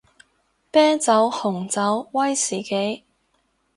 [0.71, 3.03] 啤酒紅酒威士忌